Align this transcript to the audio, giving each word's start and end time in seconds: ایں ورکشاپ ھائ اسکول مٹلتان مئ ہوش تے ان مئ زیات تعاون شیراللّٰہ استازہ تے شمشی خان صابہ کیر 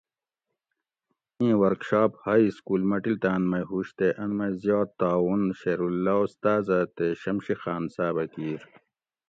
ایں 1.39 1.55
ورکشاپ 1.61 2.11
ھائ 2.23 2.41
اسکول 2.49 2.81
مٹلتان 2.91 3.41
مئ 3.51 3.63
ہوش 3.71 3.87
تے 3.97 4.07
ان 4.21 4.29
مئ 4.37 4.51
زیات 4.61 4.89
تعاون 4.99 5.41
شیراللّٰہ 5.59 6.15
استازہ 6.25 6.79
تے 6.95 7.07
شمشی 7.21 7.55
خان 7.61 7.83
صابہ 7.95 8.23
کیر 8.33 8.61